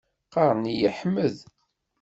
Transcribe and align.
Qqaren-iyi 0.25 0.89
Ḥmed. 0.97 1.35